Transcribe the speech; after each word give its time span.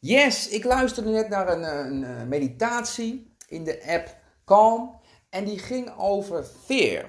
Yes, 0.00 0.48
ik 0.48 0.64
luisterde 0.64 1.10
net 1.10 1.28
naar 1.28 1.48
een, 1.48 1.62
een, 1.62 2.02
een 2.02 2.28
meditatie 2.28 3.36
in 3.48 3.64
de 3.64 3.82
app 3.86 4.16
Calm 4.44 5.00
en 5.30 5.44
die 5.44 5.58
ging 5.58 5.96
over 5.96 6.44
fear. 6.64 7.04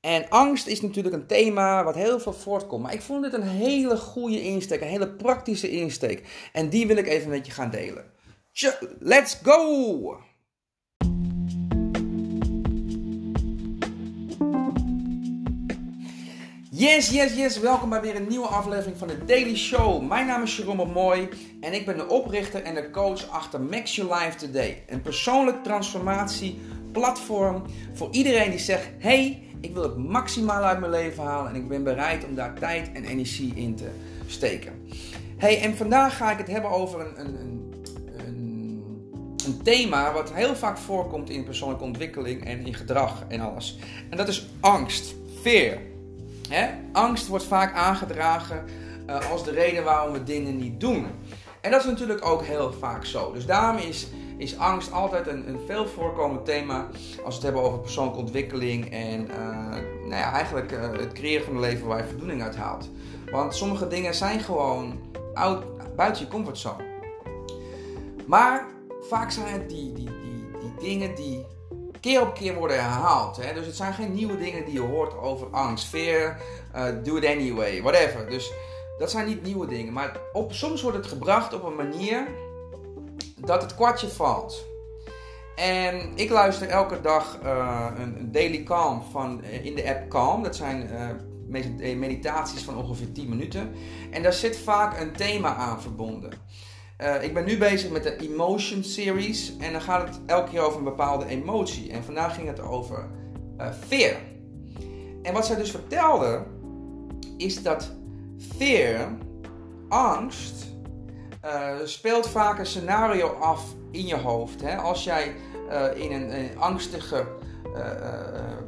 En 0.00 0.28
angst 0.28 0.66
is 0.66 0.80
natuurlijk 0.80 1.14
een 1.14 1.26
thema 1.26 1.84
wat 1.84 1.94
heel 1.94 2.20
veel 2.20 2.32
voortkomt. 2.32 2.82
Maar 2.82 2.92
ik 2.92 3.02
vond 3.02 3.24
het 3.24 3.34
een 3.34 3.48
hele 3.48 3.96
goede 3.96 4.42
insteek, 4.42 4.80
een 4.80 4.86
hele 4.86 5.10
praktische 5.10 5.70
insteek. 5.70 6.48
En 6.52 6.68
die 6.68 6.86
wil 6.86 6.96
ik 6.96 7.06
even 7.06 7.30
met 7.30 7.46
je 7.46 7.52
gaan 7.52 7.70
delen. 7.70 8.12
Let's 8.98 9.38
go! 9.42 10.28
Yes, 16.80 17.10
yes, 17.10 17.34
yes. 17.34 17.58
Welkom 17.58 17.88
bij 17.88 18.00
weer 18.00 18.16
een 18.16 18.28
nieuwe 18.28 18.46
aflevering 18.46 18.98
van 18.98 19.08
de 19.08 19.24
Daily 19.24 19.56
Show. 19.56 20.08
Mijn 20.08 20.26
naam 20.26 20.42
is 20.42 20.56
Jerome 20.56 20.84
Mooi 20.84 21.28
en 21.60 21.72
ik 21.72 21.86
ben 21.86 21.96
de 21.96 22.08
oprichter 22.08 22.62
en 22.62 22.74
de 22.74 22.90
coach 22.90 23.28
achter 23.28 23.60
Max 23.60 23.96
Your 23.96 24.14
Life 24.14 24.36
Today. 24.36 24.82
Een 24.86 25.00
persoonlijk 25.02 25.62
transformatieplatform 25.64 27.62
voor 27.94 28.08
iedereen 28.10 28.50
die 28.50 28.58
zegt: 28.58 28.88
hey, 28.98 29.42
ik 29.60 29.72
wil 29.74 29.82
het 29.82 29.96
maximaal 29.96 30.62
uit 30.62 30.80
mijn 30.80 30.92
leven 30.92 31.24
halen 31.24 31.50
en 31.50 31.56
ik 31.56 31.68
ben 31.68 31.84
bereid 31.84 32.24
om 32.24 32.34
daar 32.34 32.54
tijd 32.54 32.92
en 32.92 33.04
energie 33.04 33.54
in 33.54 33.74
te 33.74 33.90
steken. 34.26 34.72
Hey, 35.36 35.60
en 35.60 35.76
vandaag 35.76 36.16
ga 36.16 36.32
ik 36.32 36.38
het 36.38 36.48
hebben 36.48 36.70
over 36.70 37.00
een, 37.00 37.20
een, 37.20 37.72
een, 38.26 38.82
een 39.46 39.62
thema 39.62 40.12
wat 40.12 40.32
heel 40.32 40.56
vaak 40.56 40.78
voorkomt 40.78 41.30
in 41.30 41.44
persoonlijke 41.44 41.84
ontwikkeling 41.84 42.44
en 42.44 42.66
in 42.66 42.74
gedrag 42.74 43.24
en 43.28 43.40
alles. 43.40 43.78
En 44.10 44.16
dat 44.16 44.28
is 44.28 44.46
angst, 44.60 45.14
fear. 45.42 45.89
Hè? 46.50 46.70
Angst 46.92 47.26
wordt 47.26 47.44
vaak 47.44 47.74
aangedragen 47.74 48.64
uh, 49.08 49.30
als 49.30 49.44
de 49.44 49.50
reden 49.50 49.84
waarom 49.84 50.12
we 50.12 50.24
dingen 50.24 50.56
niet 50.56 50.80
doen. 50.80 51.06
En 51.60 51.70
dat 51.70 51.80
is 51.80 51.86
natuurlijk 51.86 52.26
ook 52.26 52.42
heel 52.42 52.72
vaak 52.72 53.04
zo. 53.04 53.32
Dus 53.32 53.46
daarom 53.46 53.76
is, 53.76 54.08
is 54.36 54.58
angst 54.58 54.92
altijd 54.92 55.26
een, 55.26 55.48
een 55.48 55.60
veel 55.66 55.86
voorkomend 55.86 56.44
thema 56.44 56.86
als 57.24 57.24
we 57.24 57.32
het 57.32 57.42
hebben 57.42 57.62
over 57.62 57.78
persoonlijke 57.78 58.20
ontwikkeling 58.20 58.90
en 58.90 59.26
uh, 59.26 59.36
nou 60.00 60.10
ja, 60.10 60.32
eigenlijk 60.32 60.72
uh, 60.72 60.92
het 60.92 61.12
creëren 61.12 61.44
van 61.44 61.54
een 61.54 61.60
leven 61.60 61.86
waar 61.86 61.98
je 61.98 62.08
voldoening 62.08 62.42
uit 62.42 62.56
haalt. 62.56 62.90
Want 63.30 63.54
sommige 63.54 63.88
dingen 63.88 64.14
zijn 64.14 64.40
gewoon 64.40 65.00
buiten 65.96 66.22
je 66.22 66.28
comfortzone. 66.28 66.84
Maar 68.26 68.66
vaak 69.08 69.30
zijn 69.30 69.52
het 69.52 69.68
die, 69.68 69.92
die, 69.92 70.10
die, 70.22 70.44
die 70.60 70.74
dingen 70.80 71.14
die 71.14 71.46
keer 72.00 72.20
op 72.20 72.34
keer 72.34 72.54
worden 72.54 72.76
herhaald. 72.76 73.36
Hè? 73.36 73.54
Dus 73.54 73.66
het 73.66 73.76
zijn 73.76 73.94
geen 73.94 74.12
nieuwe 74.12 74.36
dingen 74.36 74.64
die 74.64 74.74
je 74.74 74.80
hoort 74.80 75.18
over 75.18 75.46
angst, 75.50 75.86
fear, 75.86 76.40
uh, 76.76 76.84
do 77.04 77.16
it 77.16 77.24
anyway, 77.24 77.82
whatever. 77.82 78.28
Dus 78.28 78.52
dat 78.98 79.10
zijn 79.10 79.26
niet 79.26 79.42
nieuwe 79.42 79.66
dingen. 79.66 79.92
Maar 79.92 80.16
op, 80.32 80.52
soms 80.52 80.82
wordt 80.82 80.96
het 80.96 81.06
gebracht 81.06 81.54
op 81.54 81.64
een 81.64 81.74
manier 81.74 82.26
dat 83.36 83.62
het 83.62 83.74
kwartje 83.74 84.08
valt. 84.08 84.64
En 85.56 86.12
ik 86.14 86.30
luister 86.30 86.68
elke 86.68 87.00
dag 87.00 87.38
uh, 87.44 87.86
een, 87.98 88.32
daily 88.32 88.62
calm 88.62 89.02
van, 89.10 89.40
uh, 89.44 89.64
in 89.64 89.74
de 89.74 89.88
app 89.88 90.08
Calm. 90.08 90.42
Dat 90.42 90.56
zijn 90.56 90.90
meditaties 91.98 92.62
van 92.62 92.76
ongeveer 92.76 93.12
10 93.12 93.28
minuten. 93.28 93.74
En 94.10 94.22
daar 94.22 94.32
zit 94.32 94.58
vaak 94.58 95.00
een 95.00 95.12
thema 95.12 95.54
aan 95.54 95.82
verbonden. 95.82 96.32
Uh, 97.02 97.22
ik 97.22 97.34
ben 97.34 97.44
nu 97.44 97.58
bezig 97.58 97.90
met 97.90 98.02
de 98.02 98.16
Emotion 98.16 98.84
Series 98.84 99.56
en 99.58 99.72
dan 99.72 99.80
gaat 99.80 100.08
het 100.08 100.20
elke 100.26 100.50
keer 100.50 100.60
over 100.60 100.78
een 100.78 100.84
bepaalde 100.84 101.26
emotie. 101.26 101.92
En 101.92 102.04
vandaag 102.04 102.34
ging 102.34 102.46
het 102.46 102.60
over 102.60 103.08
uh, 103.58 103.66
fear. 103.86 104.16
En 105.22 105.32
wat 105.32 105.46
zij 105.46 105.56
dus 105.56 105.70
vertelde, 105.70 106.42
is 107.36 107.62
dat 107.62 107.92
fear, 108.56 109.08
angst, 109.88 110.66
uh, 111.44 111.74
speelt 111.84 112.28
vaak 112.28 112.58
een 112.58 112.66
scenario 112.66 113.26
af 113.28 113.64
in 113.90 114.06
je 114.06 114.16
hoofd. 114.16 114.62
Hè? 114.62 114.76
Als 114.76 115.04
jij 115.04 115.34
in 115.94 116.12
een, 116.12 116.38
een 116.38 116.58
angstige 116.58 117.26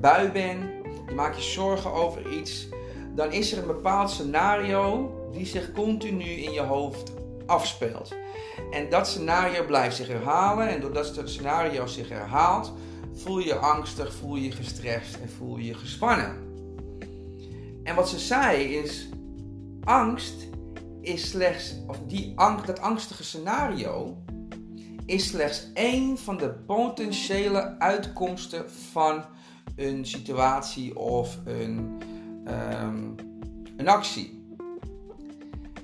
bui 0.01 0.31
bent, 0.31 0.63
je 1.09 1.15
maakt 1.15 1.37
je 1.37 1.51
zorgen 1.51 1.93
over 1.93 2.33
iets, 2.33 2.69
dan 3.15 3.33
is 3.33 3.53
er 3.53 3.59
een 3.59 3.67
bepaald 3.67 4.11
scenario 4.11 5.11
die 5.33 5.47
zich 5.47 5.73
continu 5.73 6.31
in 6.31 6.53
je 6.53 6.61
hoofd 6.61 7.13
afspeelt. 7.47 8.15
En 8.71 8.91
dat 8.91 9.09
scenario 9.09 9.65
blijft 9.65 9.97
zich 9.97 10.09
herhalen. 10.09 10.69
En 10.69 10.81
doordat 10.81 11.17
het 11.17 11.31
scenario 11.31 11.87
zich 11.87 12.09
herhaalt, 12.09 12.73
voel 13.15 13.39
je 13.39 13.55
angstig, 13.55 14.15
voel 14.15 14.37
je 14.37 14.53
gestrest 14.53 15.15
en 15.23 15.31
voel 15.31 15.57
je 15.57 15.75
gespannen. 15.75 16.51
En 17.85 17.95
wat 17.95 18.09
ze 18.09 18.19
zei 18.19 18.77
is: 18.77 19.09
angst 19.85 20.49
is 21.01 21.31
slechts, 21.31 21.75
of 21.87 21.99
die 22.07 22.33
angst, 22.37 22.67
dat 22.67 22.81
angstige 22.81 23.25
scenario 23.25 24.17
is 25.07 25.29
slechts 25.29 25.71
één 25.75 26.19
van 26.19 26.37
de 26.37 26.51
potentiële 26.51 27.79
uitkomsten 27.79 28.71
van 28.71 29.25
een 29.77 30.07
situatie 30.07 30.99
of 30.99 31.39
een, 31.45 32.03
um, 32.83 33.15
een 33.77 33.89
actie. 33.89 34.41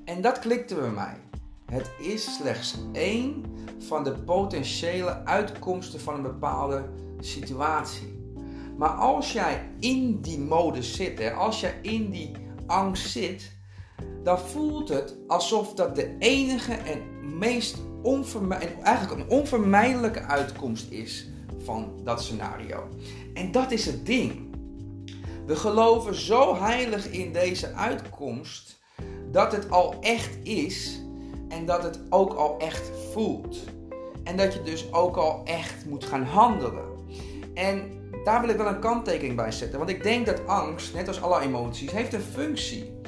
En 0.04 0.20
dat 0.20 0.38
klikte 0.38 0.74
bij 0.74 0.90
mij. 0.90 1.27
Het 1.70 1.90
is 1.98 2.34
slechts 2.34 2.78
één 2.92 3.44
van 3.78 4.04
de 4.04 4.12
potentiële 4.12 5.24
uitkomsten 5.24 6.00
van 6.00 6.14
een 6.14 6.22
bepaalde 6.22 6.84
situatie. 7.20 8.32
Maar 8.76 8.88
als 8.88 9.32
jij 9.32 9.70
in 9.78 10.20
die 10.20 10.38
mode 10.38 10.82
zit, 10.82 11.18
hè, 11.18 11.32
als 11.32 11.60
jij 11.60 11.78
in 11.82 12.10
die 12.10 12.30
angst 12.66 13.10
zit, 13.10 13.56
dan 14.22 14.38
voelt 14.38 14.88
het 14.88 15.16
alsof 15.26 15.74
dat 15.74 15.94
de 15.94 16.16
enige 16.18 16.72
en 16.72 17.38
meest 17.38 17.76
eigenlijk 18.82 19.20
een 19.20 19.38
onvermijdelijke 19.38 20.20
uitkomst 20.20 20.90
is 20.90 21.28
van 21.58 21.92
dat 22.04 22.22
scenario. 22.22 22.88
En 23.34 23.52
dat 23.52 23.70
is 23.70 23.86
het 23.86 24.06
ding. 24.06 24.56
We 25.46 25.56
geloven 25.56 26.14
zo 26.14 26.56
heilig 26.56 27.10
in 27.10 27.32
deze 27.32 27.72
uitkomst 27.72 28.78
dat 29.30 29.52
het 29.52 29.70
al 29.70 29.94
echt 30.00 30.46
is 30.46 31.06
en 31.48 31.66
dat 31.66 31.82
het 31.82 32.00
ook 32.10 32.32
al 32.32 32.58
echt 32.58 32.90
voelt. 33.12 33.56
En 34.24 34.36
dat 34.36 34.52
je 34.52 34.62
dus 34.62 34.92
ook 34.92 35.16
al 35.16 35.40
echt 35.44 35.86
moet 35.86 36.04
gaan 36.04 36.24
handelen. 36.24 36.84
En 37.54 37.98
daar 38.24 38.40
wil 38.40 38.50
ik 38.50 38.56
wel 38.56 38.66
een 38.66 38.80
kanttekening 38.80 39.36
bij 39.36 39.52
zetten. 39.52 39.78
Want 39.78 39.90
ik 39.90 40.02
denk 40.02 40.26
dat 40.26 40.46
angst, 40.46 40.94
net 40.94 41.08
als 41.08 41.22
alle 41.22 41.40
emoties, 41.40 41.90
heeft 41.90 42.12
een 42.12 42.20
functie. 42.20 43.00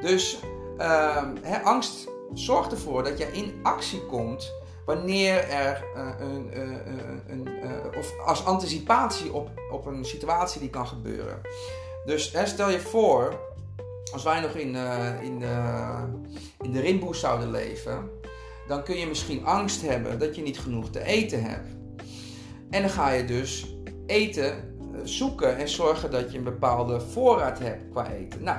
Dus 0.00 0.38
uh, 0.78 1.24
angst 1.64 2.08
zorgt 2.34 2.72
ervoor 2.72 3.04
dat 3.04 3.18
je 3.18 3.32
in 3.32 3.60
actie 3.62 4.06
komt 4.06 4.52
wanneer 4.86 5.48
er 5.48 5.84
uh, 5.96 6.08
een, 6.18 6.50
uh, 6.54 6.76
een 7.26 7.48
of 7.98 8.18
als 8.26 8.44
anticipatie 8.44 9.32
op, 9.32 9.50
op 9.70 9.86
een 9.86 10.04
situatie 10.04 10.60
die 10.60 10.70
kan 10.70 10.86
gebeuren. 10.86 11.40
Dus 12.04 12.34
stel 12.44 12.70
je 12.70 12.80
voor 12.80 13.40
als 14.12 14.22
wij 14.22 14.40
nog 14.40 14.54
in, 14.54 14.74
uh, 14.74 15.22
in, 15.22 15.40
uh, 15.40 16.02
in 16.60 16.72
de 16.72 16.80
rimboes 16.80 17.20
zouden 17.20 17.50
leven, 17.50 18.10
dan 18.66 18.82
kun 18.82 18.96
je 18.96 19.06
misschien 19.06 19.44
angst 19.44 19.82
hebben 19.82 20.18
dat 20.18 20.36
je 20.36 20.42
niet 20.42 20.58
genoeg 20.58 20.90
te 20.90 21.04
eten 21.04 21.42
hebt. 21.42 21.68
En 22.70 22.80
dan 22.80 22.90
ga 22.90 23.10
je 23.10 23.24
dus 23.24 23.76
eten 24.06 24.52
eh, 24.52 25.00
zoeken 25.04 25.56
en 25.56 25.68
zorgen 25.68 26.10
dat 26.10 26.32
je 26.32 26.38
een 26.38 26.44
bepaalde 26.44 27.00
voorraad 27.00 27.58
hebt 27.58 27.90
qua 27.90 28.10
eten. 28.10 28.42
Nou, 28.42 28.58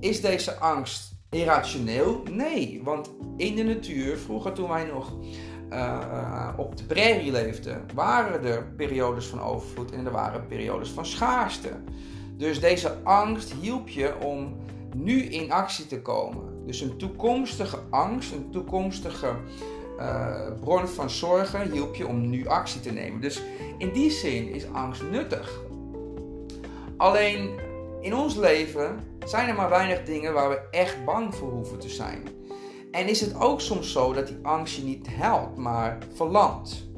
is 0.00 0.20
deze 0.20 0.54
angst 0.58 1.12
irrationeel? 1.30 2.22
Nee, 2.30 2.80
want 2.84 3.10
in 3.36 3.54
de 3.54 3.62
natuur, 3.62 4.18
vroeger 4.18 4.52
toen 4.52 4.68
wij 4.68 4.84
nog 4.84 5.12
op 6.56 6.76
de 6.76 6.84
prairie 6.84 7.32
leefden, 7.32 7.84
waren 7.94 8.44
er 8.44 8.64
periodes 8.76 9.26
van 9.26 9.40
overvloed 9.40 9.92
en 9.92 10.06
er 10.06 10.12
waren 10.12 10.46
periodes 10.46 10.88
van 10.88 11.06
schaarste. 11.06 11.70
Dus 12.36 12.60
deze 12.60 12.96
angst 13.02 13.52
hielp 13.60 13.88
je 13.88 14.18
om 14.20 14.56
nu 14.94 15.22
in 15.22 15.52
actie 15.52 15.86
te 15.86 16.02
komen. 16.02 16.66
Dus 16.66 16.80
een 16.80 16.96
toekomstige 16.96 17.78
angst, 17.90 18.32
een 18.32 18.50
toekomstige 18.50 19.34
uh, 19.98 20.40
bron 20.60 20.88
van 20.88 21.10
zorgen 21.10 21.70
hielp 21.70 21.94
je 21.94 22.06
om 22.06 22.28
nu 22.30 22.46
actie 22.46 22.80
te 22.80 22.92
nemen. 22.92 23.20
Dus 23.20 23.42
in 23.78 23.92
die 23.92 24.10
zin 24.10 24.48
is 24.48 24.72
angst 24.72 25.02
nuttig. 25.10 25.60
Alleen 26.96 27.50
in 28.00 28.14
ons 28.14 28.36
leven 28.36 29.00
zijn 29.24 29.48
er 29.48 29.54
maar 29.54 29.70
weinig 29.70 30.04
dingen 30.04 30.32
waar 30.32 30.48
we 30.48 30.60
echt 30.70 31.04
bang 31.04 31.34
voor 31.34 31.50
hoeven 31.50 31.78
te 31.78 31.88
zijn. 31.88 32.28
En 32.90 33.08
is 33.08 33.20
het 33.20 33.40
ook 33.40 33.60
soms 33.60 33.92
zo 33.92 34.12
dat 34.12 34.26
die 34.26 34.38
angst 34.42 34.76
je 34.76 34.82
niet 34.82 35.06
helpt, 35.10 35.56
maar 35.56 35.98
verlamt. 36.14 36.90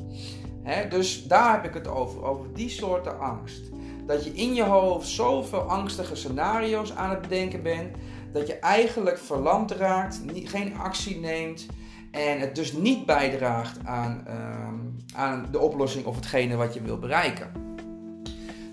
dus 0.89 1.27
daar 1.27 1.53
heb 1.53 1.65
ik 1.65 1.75
het 1.75 1.89
over, 1.89 2.25
over 2.25 2.47
die 2.53 2.69
soorten 2.69 3.21
angst 3.21 3.74
dat 4.07 4.25
je 4.25 4.33
in 4.33 4.55
je 4.55 4.63
hoofd 4.63 5.09
zoveel 5.09 5.61
angstige 5.61 6.15
scenario's 6.15 6.93
aan 6.93 7.11
het 7.11 7.21
bedenken 7.21 7.63
bent, 7.63 7.97
dat 8.33 8.47
je 8.47 8.55
eigenlijk 8.55 9.19
verlamd 9.19 9.71
raakt, 9.71 10.21
geen 10.45 10.77
actie 10.79 11.21
neemt 11.21 11.67
en 12.11 12.41
het 12.41 12.55
dus 12.55 12.73
niet 12.73 13.07
bijdraagt 13.07 13.79
aan, 13.85 14.23
ehm, 14.27 14.75
aan 15.15 15.49
de 15.51 15.59
oplossing 15.59 16.07
of 16.07 16.15
hetgene 16.17 16.57
wat 16.57 16.75
je 16.75 16.83
wil 16.83 16.99
bereiken. 16.99 17.53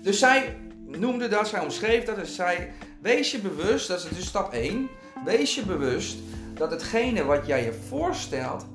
Dus 0.02 0.18
zij 0.18 0.56
noemde 0.86 1.28
dat, 1.28 1.48
zij 1.48 1.60
omschreef 1.60 2.04
dat 2.04 2.16
en 2.16 2.26
zei: 2.26 2.68
Wees 3.00 3.30
je 3.30 3.38
bewust, 3.38 3.88
dat 3.88 4.04
is 4.04 4.16
dus 4.16 4.26
stap 4.26 4.52
1, 4.52 4.88
wees 5.24 5.54
je 5.54 5.62
bewust 5.66 6.18
dat 6.54 6.70
hetgene 6.70 7.24
wat 7.24 7.46
jij 7.46 7.64
je 7.64 7.72
voorstelt 7.72 8.66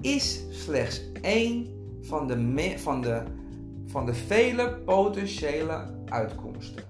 is 0.00 0.40
slechts 0.50 1.00
één 1.22 1.66
van 2.02 2.26
de, 2.26 2.74
van 2.78 3.02
de, 3.02 3.22
van 3.96 4.06
de 4.06 4.14
vele 4.14 4.70
potentiële 4.84 5.84
uitkomsten. 6.08 6.82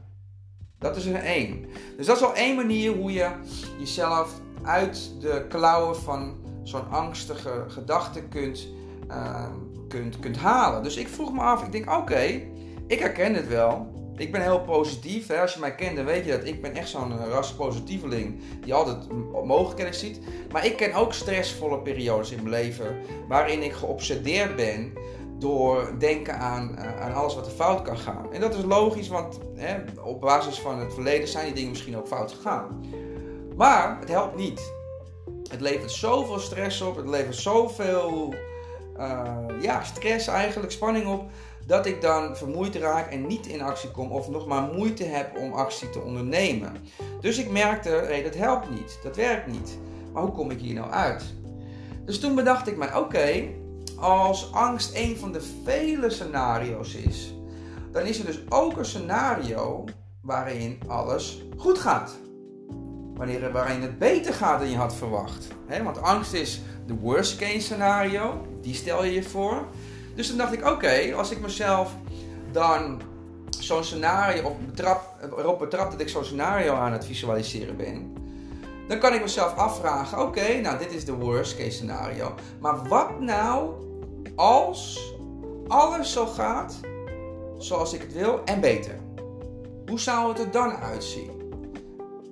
Dat 0.79 0.97
is 0.97 1.07
er 1.07 1.15
één. 1.15 1.67
Dus 1.97 2.07
dat 2.07 2.17
is 2.17 2.23
al 2.23 2.35
één 2.35 2.57
manier 2.57 2.93
hoe 2.93 3.13
je 3.13 3.31
jezelf 3.79 4.41
uit 4.63 5.11
de 5.21 5.47
klauwen 5.49 5.97
van 5.97 6.37
zo'n 6.63 6.91
angstige 6.91 7.65
gedachte 7.69 8.23
kunt, 8.23 8.69
uh, 9.09 9.47
kunt, 9.89 10.19
kunt 10.19 10.37
halen. 10.37 10.83
Dus 10.83 10.97
ik 10.97 11.09
vroeg 11.09 11.33
me 11.33 11.41
af, 11.41 11.63
ik 11.63 11.73
denk 11.73 11.91
oké, 11.91 12.43
ik 12.87 12.99
herken 12.99 13.35
het 13.35 13.49
wel. 13.49 13.95
Ik 14.17 14.33
ben 14.33 14.43
heel 14.43 14.61
positief. 14.61 15.27
Hè? 15.27 15.41
Als 15.41 15.55
je 15.55 15.61
mij 15.61 15.75
kent, 15.75 15.97
dan 15.97 16.05
weet 16.05 16.25
je 16.25 16.31
dat 16.31 16.47
ik 16.47 16.63
ben 16.63 16.75
echt 16.75 16.89
zo'n 16.89 17.19
raspositieveling 17.19 18.41
die 18.61 18.75
altijd 18.75 18.99
mogelijkheden 19.45 19.95
ziet. 19.95 20.21
Maar 20.53 20.67
ik 20.67 20.77
ken 20.77 20.95
ook 20.95 21.13
stressvolle 21.13 21.79
periodes 21.79 22.31
in 22.31 22.37
mijn 22.43 22.63
leven 22.63 22.97
waarin 23.29 23.63
ik 23.63 23.73
geobsedeerd 23.73 24.57
ben 24.57 24.93
door 25.39 25.95
denken 25.99 26.39
aan, 26.39 26.77
uh, 26.79 27.01
aan 27.01 27.15
alles 27.15 27.35
wat 27.35 27.47
er 27.47 27.53
fout 27.53 27.83
kan 27.83 27.99
gaan. 27.99 28.33
En 28.33 28.41
dat 28.41 28.55
is 28.55 28.65
logisch, 28.65 29.09
want 29.09 29.39
hè, 29.55 29.77
op 30.03 30.21
basis 30.21 30.61
van 30.61 30.79
het 30.79 30.95
verleden 30.95 31.29
zijn 31.29 31.45
die 31.45 31.55
dingen 31.55 31.71
misschien 31.71 31.97
ook 31.97 32.07
fout 32.07 32.33
gegaan. 32.33 32.85
Maar 33.57 33.97
het 34.01 34.09
helpt 34.09 34.37
niet. 34.37 34.73
Het 35.51 35.61
levert 35.61 35.91
zoveel 35.91 36.39
stress 36.39 36.81
op, 36.81 36.97
het 36.97 37.09
levert 37.09 37.37
zoveel 37.37 38.35
uh, 38.99 39.39
ja, 39.61 39.83
stress 39.85 40.27
eigenlijk, 40.27 40.73
spanning 40.73 41.07
op, 41.07 41.25
dat 41.67 41.87
ik 41.87 42.01
dan 42.01 42.37
vermoeid 42.37 42.75
raak 42.75 43.11
en 43.11 43.27
niet 43.27 43.47
in 43.47 43.61
actie 43.61 43.91
kom 43.91 44.11
of 44.11 44.29
nog 44.29 44.47
maar 44.47 44.63
moeite 44.63 45.05
heb 45.05 45.39
om 45.39 45.53
actie 45.53 45.91
te 45.91 46.01
ondernemen. 46.01 46.73
Dus 47.21 47.39
ik 47.39 47.51
merkte, 47.51 47.89
hé, 47.89 48.23
dat 48.23 48.35
helpt 48.35 48.71
niet, 48.71 48.99
dat 49.03 49.17
werkt 49.17 49.47
niet. 49.47 49.79
Maar 50.13 50.23
hoe 50.23 50.33
kom 50.33 50.51
ik 50.51 50.61
hier 50.61 50.75
nou 50.75 50.91
uit? 50.91 51.25
Dus 52.05 52.21
toen 52.21 52.35
bedacht 52.35 52.67
ik 52.67 52.77
me, 52.77 52.99
oké, 52.99 53.49
als 53.97 54.53
angst 54.53 54.95
een 54.95 55.17
van 55.17 55.33
de 55.33 55.41
vele 55.65 56.11
scenario's 56.11 56.95
is, 56.95 57.35
dan 57.93 58.03
is 58.03 58.19
er 58.19 58.27
dus 58.27 58.41
ook 58.49 58.77
een 58.77 58.85
scenario 58.85 59.85
waarin 60.21 60.79
alles 60.87 61.43
goed 61.57 61.79
gaat. 61.79 62.17
Wanneer, 63.15 63.53
waarin 63.53 63.83
het 63.83 63.99
beter 63.99 64.35
gaat 64.35 64.59
dan 64.59 64.71
je 64.71 64.77
had 64.77 64.95
verwacht. 64.95 65.47
want 65.83 66.03
angst 66.03 66.33
is 66.33 66.61
de 66.87 66.95
worst 66.95 67.37
case 67.37 67.61
scenario, 67.61 68.47
die 68.61 68.75
stel 68.75 69.05
je 69.05 69.13
je 69.13 69.23
voor. 69.23 69.67
Dus 70.15 70.29
dan 70.29 70.37
dacht 70.37 70.53
ik, 70.53 70.67
oké, 70.67 71.15
als 71.15 71.31
ik 71.31 71.41
mezelf 71.41 71.97
dan 72.53 73.01
zo'n 73.59 73.85
scenario 73.85 74.43
op 74.43 74.67
betrap, 74.67 75.31
erop 75.39 75.59
betrap 75.59 75.91
dat 75.91 76.01
ik 76.01 76.09
zo'n 76.09 76.25
scenario 76.25 76.75
aan 76.75 76.93
het 76.93 77.05
visualiseren 77.05 77.77
ben, 77.77 78.15
dan 78.89 78.99
kan 78.99 79.15
ik 79.15 79.21
mezelf 79.21 79.55
afvragen: 79.55 80.21
oké, 80.21 80.61
nou 80.61 80.79
dit 80.79 80.93
is 80.93 81.05
de 81.05 81.13
worst 81.13 81.57
case 81.57 81.71
scenario. 81.71 82.35
Maar 82.61 82.89
wat 82.89 83.21
nou 83.21 83.71
als 84.35 85.15
alles 85.67 86.13
zo 86.13 86.27
gaat 86.27 86.81
zoals 87.59 87.93
ik 87.93 88.01
het 88.01 88.13
wil 88.13 88.45
en 88.45 88.61
beter? 88.61 88.99
Hoe 89.87 90.01
zou 90.01 90.29
het 90.29 90.39
er 90.39 90.51
dan 90.51 90.77
uitzien? 90.77 91.31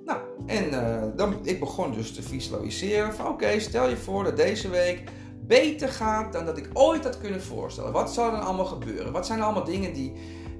Nou, 0.05 0.19
en 0.45 0.73
uh, 0.73 1.03
dan, 1.15 1.39
ik 1.43 1.59
begon 1.59 1.93
dus 1.93 2.13
te 2.13 2.21
visualiseren 2.21 3.13
van 3.13 3.27
oké, 3.27 3.59
stel 3.59 3.89
je 3.89 3.97
voor 3.97 4.23
dat 4.23 4.37
deze 4.37 4.69
week 4.69 5.03
beter 5.41 5.89
gaat 5.89 6.33
dan 6.33 6.45
dat 6.45 6.57
ik 6.57 6.69
ooit 6.73 7.03
had 7.03 7.17
kunnen 7.19 7.41
voorstellen. 7.41 7.91
Wat 7.91 8.13
zou 8.13 8.31
er 8.31 8.37
dan 8.37 8.45
allemaal 8.45 8.65
gebeuren? 8.65 9.11
Wat 9.11 9.25
zijn 9.25 9.41
allemaal 9.41 9.63
dingen 9.63 9.93
die, 9.93 10.13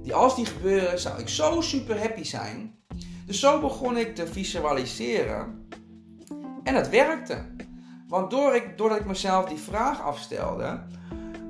die 0.03 0.13
als 0.13 0.35
die 0.35 0.45
gebeuren, 0.45 0.99
zou 0.99 1.19
ik 1.19 1.29
zo 1.29 1.61
super 1.61 1.99
happy 1.99 2.23
zijn? 2.23 2.83
Dus 3.25 3.39
zo 3.39 3.59
begon 3.59 3.97
ik 3.97 4.15
te 4.15 4.27
visualiseren. 4.27 5.64
En 6.65 6.75
het 6.75 6.89
werkte. 6.89 7.37
Want 8.07 8.31
door 8.31 8.55
ik, 8.55 8.77
doordat 8.77 8.99
ik 8.99 9.05
mezelf 9.05 9.45
die 9.45 9.57
vraag 9.57 10.01
afstelde, 10.01 10.79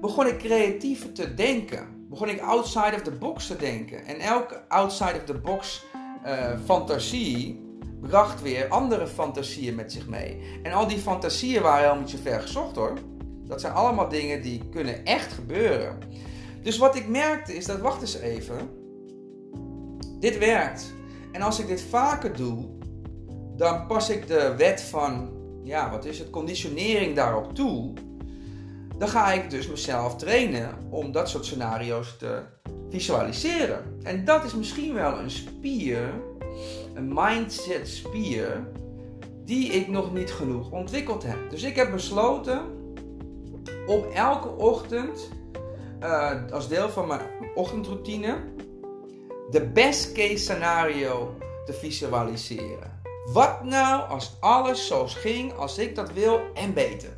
begon 0.02 0.28
ik 0.28 0.38
creatiever 0.38 1.12
te 1.12 1.34
denken. 1.34 2.08
Begon 2.10 2.30
ik 2.30 2.42
outside 2.42 2.96
of 2.96 3.02
the 3.02 3.12
box 3.12 3.48
te 3.48 3.56
denken. 3.56 4.06
En 4.06 4.20
elke 4.20 4.62
outside 4.68 5.14
of 5.16 5.24
the 5.24 5.38
box 5.38 5.86
uh, 6.26 6.60
fantasie 6.66 7.64
bracht 8.02 8.42
weer 8.42 8.68
andere 8.68 9.08
fantasieën 9.08 9.76
met 9.76 9.92
zich 9.92 10.08
mee. 10.08 10.60
En 10.64 10.72
al 10.72 10.88
die 10.88 10.98
fantasieën 10.98 11.62
waren 11.62 11.82
helemaal 11.82 12.02
niet 12.02 12.10
zo 12.10 12.18
ver 12.22 12.42
gezocht 12.42 12.76
hoor. 12.76 12.94
Dat 13.46 13.62
zijn 13.62 13.74
allemaal 13.74 14.10
dingen 14.10 14.42
die 14.42 14.70
kunnen 14.70 15.06
echt 15.06 15.34
gebeuren. 15.34 15.98
Dus 16.62 16.78
wat 16.78 16.96
ik 16.96 17.08
merkte 17.08 17.56
is 17.56 17.66
dat, 17.66 17.80
wacht 17.80 18.02
eens 18.02 18.20
even, 18.20 18.70
dit 20.20 20.38
werkt. 20.38 20.94
En 21.32 21.42
als 21.42 21.60
ik 21.60 21.68
dit 21.68 21.82
vaker 21.82 22.36
doe, 22.36 22.75
dan 23.58 23.88
pas 23.88 24.10
ik 24.10 24.28
de 24.28 24.54
wet 24.58 24.82
van, 24.82 25.30
ja, 25.64 25.92
wat 25.92 26.06
is 26.06 26.20
het, 26.20 26.30
conditionering 26.30 27.16
daarop 27.16 27.56
toe. 27.56 27.94
Dan 28.98 29.08
ga 29.08 29.32
ik 29.32 29.50
dus 29.50 29.68
mezelf 29.68 30.16
trainen 30.16 30.78
om 30.90 31.12
dat 31.12 31.30
soort 31.30 31.46
scenario's 31.46 32.18
te 32.18 32.42
visualiseren. 32.90 34.00
En 34.04 34.26
dat 34.26 34.44
is 34.44 34.54
misschien 34.54 34.94
wel 34.94 35.20
een 35.20 35.32
spier, 35.32 36.14
een 36.94 37.14
mindset 37.14 37.88
spier, 37.88 38.68
die 39.46 39.72
ik 39.72 39.88
nog 39.88 40.14
niet 40.14 40.32
genoeg 40.32 40.72
ontwikkeld 40.72 41.24
heb. 41.24 41.50
Dus 41.50 41.64
ik 41.64 41.76
heb 41.76 41.92
besloten 41.92 42.62
om 43.88 44.04
elke 44.14 44.48
ochtend, 44.48 45.30
uh, 46.02 46.52
als 46.52 46.68
deel 46.68 46.90
van 46.90 47.08
mijn 47.08 47.22
ochtendroutine, 47.56 48.38
de 49.50 49.70
best 49.74 50.12
case 50.12 50.38
scenario 50.38 51.38
te 51.66 51.74
visualiseren. 51.74 52.95
Wat 53.26 53.64
nou 53.64 54.10
als 54.10 54.38
alles 54.40 54.88
zo 54.88 55.08
ging 55.08 55.54
als 55.54 55.78
ik 55.78 55.96
dat 55.96 56.14
wil 56.14 56.40
en 56.54 56.74
beter? 56.74 57.18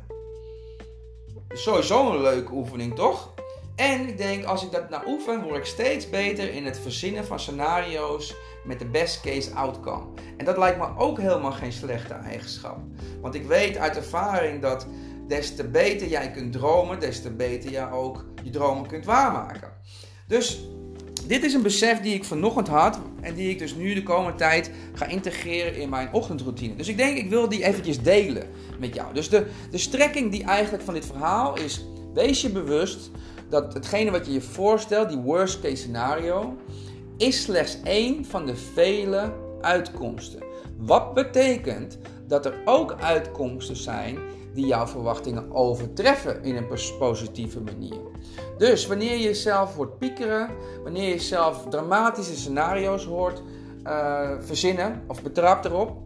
Sowieso 1.48 2.10
een 2.10 2.22
leuke 2.22 2.52
oefening, 2.52 2.94
toch? 2.94 3.34
En 3.76 4.08
ik 4.08 4.18
denk, 4.18 4.44
als 4.44 4.64
ik 4.64 4.70
dat 4.70 4.90
nou 4.90 5.08
oefen, 5.08 5.42
word 5.42 5.56
ik 5.56 5.64
steeds 5.64 6.10
beter 6.10 6.52
in 6.52 6.64
het 6.64 6.78
verzinnen 6.78 7.26
van 7.26 7.40
scenario's 7.40 8.34
met 8.64 8.78
de 8.78 8.86
best 8.86 9.20
case 9.20 9.54
outcome. 9.54 10.06
En 10.36 10.44
dat 10.44 10.58
lijkt 10.58 10.78
me 10.78 10.96
ook 10.96 11.18
helemaal 11.18 11.52
geen 11.52 11.72
slechte 11.72 12.14
eigenschap. 12.14 12.78
Want 13.20 13.34
ik 13.34 13.46
weet 13.46 13.76
uit 13.76 13.96
ervaring 13.96 14.62
dat 14.62 14.86
des 15.26 15.56
te 15.56 15.68
beter 15.68 16.08
jij 16.08 16.30
kunt 16.30 16.52
dromen, 16.52 17.00
des 17.00 17.22
te 17.22 17.30
beter 17.30 17.70
jij 17.70 17.90
ook 17.90 18.24
je 18.42 18.50
dromen 18.50 18.86
kunt 18.86 19.04
waarmaken. 19.04 19.72
Dus 20.26 20.60
dit 21.24 21.44
is 21.44 21.54
een 21.54 21.62
besef 21.62 22.00
die 22.00 22.14
ik 22.14 22.24
vanochtend 22.24 22.68
had 22.68 22.98
en 23.20 23.34
die 23.34 23.50
ik 23.50 23.58
dus 23.58 23.74
nu 23.74 23.94
de 23.94 24.02
komende 24.02 24.38
tijd 24.38 24.70
ga 24.94 25.06
integreren 25.06 25.76
in 25.76 25.88
mijn 25.88 26.12
ochtendroutine. 26.12 26.76
Dus 26.76 26.88
ik 26.88 26.96
denk, 26.96 27.16
ik 27.16 27.30
wil 27.30 27.48
die 27.48 27.64
eventjes 27.64 28.02
delen 28.02 28.46
met 28.78 28.94
jou. 28.94 29.14
Dus 29.14 29.28
de, 29.28 29.46
de 29.70 29.78
strekking 29.78 30.30
die 30.30 30.44
eigenlijk 30.44 30.84
van 30.84 30.94
dit 30.94 31.06
verhaal 31.06 31.58
is, 31.58 31.84
wees 32.14 32.42
je 32.42 32.50
bewust 32.50 33.10
dat 33.48 33.74
hetgene 33.74 34.10
wat 34.10 34.26
je 34.26 34.32
je 34.32 34.40
voorstelt, 34.40 35.08
die 35.08 35.18
worst 35.18 35.60
case 35.60 35.76
scenario, 35.76 36.56
is 37.16 37.42
slechts 37.42 37.78
één 37.84 38.24
van 38.24 38.46
de 38.46 38.56
vele 38.56 39.32
uitkomsten. 39.60 40.42
Wat 40.76 41.14
betekent 41.14 41.98
dat 42.26 42.46
er 42.46 42.54
ook 42.64 42.96
uitkomsten 43.00 43.76
zijn 43.76 44.18
die 44.58 44.66
jouw 44.66 44.86
verwachtingen 44.86 45.52
overtreffen 45.52 46.42
in 46.42 46.56
een 46.56 46.66
positieve 46.98 47.60
manier. 47.60 48.00
Dus 48.56 48.86
wanneer 48.86 49.12
je 49.12 49.22
jezelf 49.22 49.74
hoort 49.74 49.98
piekeren, 49.98 50.50
wanneer 50.82 51.02
je 51.02 51.08
jezelf 51.08 51.66
dramatische 51.70 52.36
scenario's 52.36 53.04
hoort 53.04 53.42
uh, 53.84 54.30
verzinnen 54.40 55.02
of 55.06 55.22
betrapt 55.22 55.64
erop, 55.64 55.96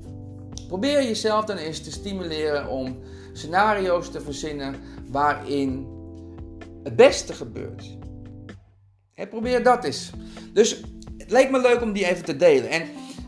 probeer 0.69 1.03
jezelf 1.03 1.45
dan 1.45 1.57
eens 1.57 1.81
te 1.81 1.93
stimuleren 1.93 2.69
om 2.69 2.99
scenario's 3.33 4.11
te 4.11 4.21
verzinnen 4.21 4.75
waarin 5.11 5.87
het 6.83 6.97
beste 6.97 7.33
gebeurt. 7.33 7.97
probeer 9.29 9.63
dat 9.63 9.85
eens. 9.85 10.11
Dus 10.53 10.81
het 11.19 11.31
leek 11.31 11.51
me 11.51 11.61
leuk 11.61 11.83
om 11.83 11.93
die 11.93 12.07
even 12.07 12.25
te 12.25 12.37
delen. 12.37 12.71
En 12.71 12.83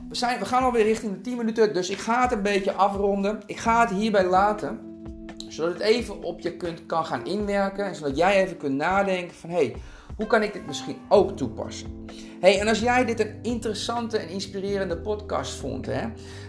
we, 0.09 0.15
zijn, 0.15 0.39
we 0.39 0.45
gaan 0.45 0.63
alweer 0.63 0.85
richting 0.85 1.13
de 1.13 1.21
10 1.21 1.37
minuten, 1.37 1.75
dus 1.75 1.91
ik 1.91 1.99
ga 1.99 2.23
het 2.23 2.33
een 2.33 2.43
beetje 2.43 2.73
afronden. 2.73 3.43
Ik 3.47 3.59
ga 3.59 3.81
het 3.81 3.91
hierbij 3.91 4.27
laten 4.27 4.93
zodat 5.55 5.73
het 5.73 5.83
even 5.83 6.23
op 6.23 6.41
je 6.41 6.57
kunt, 6.57 6.87
kan 6.87 7.07
gaan 7.07 7.27
inwerken. 7.27 7.85
En 7.85 7.95
zodat 7.95 8.17
jij 8.17 8.43
even 8.43 8.57
kunt 8.57 8.75
nadenken 8.75 9.37
van... 9.37 9.51
Hey, 9.51 9.75
hoe 10.17 10.27
kan 10.27 10.43
ik 10.43 10.53
dit 10.53 10.67
misschien 10.67 10.97
ook 11.09 11.37
toepassen? 11.37 12.07
Hey, 12.41 12.61
en 12.61 12.69
als 12.69 12.79
jij 12.79 13.05
dit 13.05 13.21
een 13.21 13.39
interessante 13.43 14.19
en 14.19 14.29
inspirerende 14.29 14.97
podcast 14.97 15.55
vond, 15.55 15.87
hè, 15.87 16.07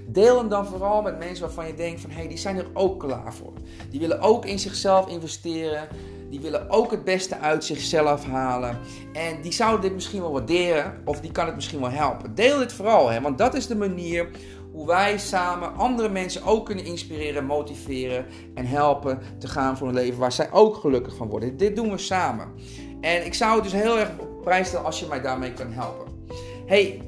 deel 0.08 0.38
hem 0.38 0.50
dan 0.50 0.66
vooral 0.66 1.02
met 1.02 1.20
mensen 1.20 1.46
waarvan 1.46 1.68
je 1.68 1.74
denkt 1.74 2.02
van, 2.02 2.10
hey, 2.10 2.28
die 2.28 2.38
zijn 2.38 2.58
er 2.58 2.68
ook 2.74 3.00
klaar 3.00 3.34
voor. 3.34 3.54
Die 3.90 4.00
willen 4.00 4.20
ook 4.20 4.46
in 4.46 4.60
zichzelf 4.60 5.08
investeren. 5.08 5.88
Die 6.30 6.42
willen 6.42 6.70
ook 6.70 6.92
het 6.92 7.04
beste 7.04 7.40
uit 7.40 7.64
zichzelf 7.64 8.26
halen. 8.26 8.78
En 9.14 9.42
die 9.42 9.52
zouden 9.52 9.82
dit 9.82 9.94
misschien 9.94 10.22
wel 10.22 10.32
waarderen 10.32 11.02
of 11.06 11.22
die 11.22 11.32
kan 11.32 11.46
het 11.46 11.56
misschien 11.56 11.80
wel 11.80 11.90
helpen. 11.90 12.36
Deel 12.36 12.58
dit 12.58 12.74
vooral, 12.74 13.10
hè, 13.10 13.22
want 13.22 13.38
dat 13.38 13.54
is 13.54 13.68
de 13.68 13.76
manier 13.76 14.30
hoe 14.76 14.88
wij 14.88 15.18
samen 15.18 15.76
andere 15.76 16.10
mensen 16.10 16.44
ook 16.44 16.66
kunnen 16.66 16.86
inspireren, 16.86 17.46
motiveren 17.46 18.26
en 18.54 18.66
helpen 18.66 19.20
te 19.40 19.48
gaan 19.48 19.78
voor 19.78 19.88
een 19.88 19.94
leven 19.94 20.20
waar 20.20 20.32
zij 20.32 20.52
ook 20.52 20.76
gelukkig 20.76 21.16
van 21.16 21.28
worden. 21.28 21.58
Dit 21.58 21.76
doen 21.76 21.92
we 21.92 21.98
samen. 21.98 22.48
En 23.02 23.26
ik 23.26 23.34
zou 23.34 23.54
het 23.54 23.64
dus 23.64 23.82
heel 23.82 24.00
erg 24.00 24.10
op 24.20 24.42
prijs 24.42 24.68
stellen 24.68 24.86
als 24.86 25.00
je 25.00 25.06
mij 25.06 25.22
daarmee 25.22 25.54
kan 25.54 25.72
helpen. 25.72 26.08
Hey, 26.66 27.02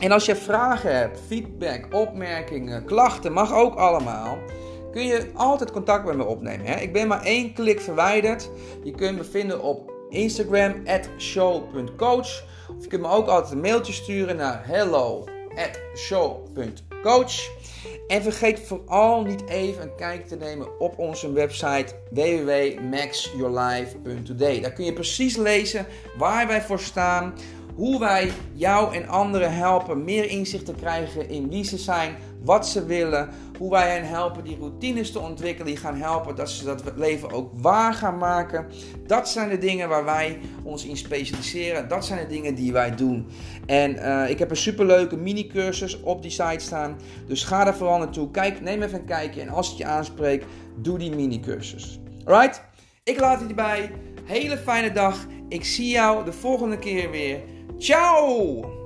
en 0.00 0.12
als 0.12 0.24
je 0.24 0.36
vragen 0.36 0.96
hebt, 0.96 1.20
feedback, 1.26 1.94
opmerkingen, 1.94 2.84
klachten, 2.84 3.32
mag 3.32 3.54
ook 3.54 3.74
allemaal. 3.74 4.38
kun 4.92 5.06
je 5.06 5.30
altijd 5.34 5.72
contact 5.72 6.04
met 6.04 6.16
me 6.16 6.24
opnemen. 6.24 6.66
Hè? 6.66 6.80
Ik 6.80 6.92
ben 6.92 7.08
maar 7.08 7.22
één 7.22 7.52
klik 7.52 7.80
verwijderd. 7.80 8.50
Je 8.84 8.90
kunt 8.90 9.16
me 9.16 9.24
vinden 9.24 9.62
op 9.62 9.92
Instagram, 10.08 10.74
show.coach. 11.18 12.44
Of 12.76 12.82
je 12.82 12.88
kunt 12.88 13.02
me 13.02 13.08
ook 13.08 13.26
altijd 13.26 13.52
een 13.52 13.60
mailtje 13.60 13.92
sturen 13.92 14.36
naar 14.36 14.62
hello@show.coach. 17.02 17.56
En 18.06 18.22
vergeet 18.22 18.60
vooral 18.60 19.22
niet 19.22 19.48
even 19.48 19.82
een 19.82 19.94
kijk 19.96 20.26
te 20.26 20.36
nemen 20.36 20.80
op 20.80 20.98
onze 20.98 21.32
website 21.32 21.94
www.maxyourlife.today. 22.10 24.60
Daar 24.60 24.72
kun 24.72 24.84
je 24.84 24.92
precies 24.92 25.36
lezen 25.36 25.86
waar 26.16 26.46
wij 26.46 26.62
voor 26.62 26.80
staan, 26.80 27.34
hoe 27.74 27.98
wij 27.98 28.30
jou 28.52 28.94
en 28.94 29.08
anderen 29.08 29.54
helpen 29.54 30.04
meer 30.04 30.30
inzicht 30.30 30.64
te 30.64 30.74
krijgen 30.74 31.28
in 31.28 31.50
wie 31.50 31.64
ze 31.64 31.78
zijn, 31.78 32.16
wat 32.44 32.66
ze 32.66 32.84
willen, 32.84 33.28
hoe 33.58 33.70
wij 33.70 33.90
hen 33.90 34.08
helpen 34.08 34.44
die 34.44 34.56
routines 34.58 35.12
te 35.12 35.18
ontwikkelen, 35.18 35.66
die 35.66 35.76
gaan 35.76 35.96
helpen 35.96 36.36
dat 36.36 36.50
ze 36.50 36.64
dat 36.64 36.82
leven 36.96 37.30
ook 37.30 37.50
waar 37.54 37.94
gaan 37.94 38.18
maken. 38.18 38.66
Dat 39.06 39.28
zijn 39.28 39.48
de 39.48 39.58
dingen 39.58 39.88
waar 39.88 40.04
wij 40.04 40.38
ons 40.62 40.84
in 40.86 40.96
specialiseren. 40.96 41.88
Dat 41.88 42.04
zijn 42.04 42.20
de 42.20 42.26
dingen 42.26 42.54
die 42.54 42.72
wij 42.72 42.94
doen. 42.94 43.26
En 43.66 43.94
uh, 43.94 44.30
ik 44.30 44.38
heb 44.38 44.50
een 44.50 44.56
superleuke 44.56 45.16
mini-cursus 45.16 46.00
op 46.00 46.22
die 46.22 46.30
site 46.30 46.58
staan. 46.58 46.96
Dus 47.26 47.44
ga 47.44 47.64
daar 47.64 47.76
vooral 47.76 47.98
naartoe. 47.98 48.30
Kijk, 48.30 48.60
neem 48.60 48.82
even 48.82 48.98
een 48.98 49.04
kijkje. 49.04 49.40
En 49.40 49.48
als 49.48 49.68
het 49.68 49.78
je 49.78 49.84
aanspreekt, 49.84 50.46
doe 50.76 50.98
die 50.98 51.14
mini-cursus. 51.14 52.00
Alright? 52.24 52.62
Ik 53.04 53.20
laat 53.20 53.38
het 53.38 53.46
hierbij. 53.46 53.90
Hele 54.24 54.58
fijne 54.58 54.92
dag. 54.92 55.26
Ik 55.48 55.64
zie 55.64 55.88
jou 55.88 56.24
de 56.24 56.32
volgende 56.32 56.78
keer 56.78 57.10
weer. 57.10 57.40
Ciao! 57.78 58.77